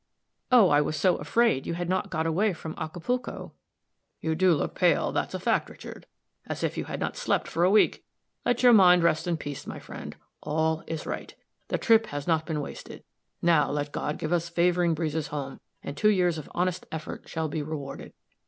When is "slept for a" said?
7.15-7.69